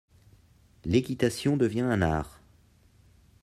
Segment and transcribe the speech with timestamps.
[0.83, 2.41] L'équitation devient un art.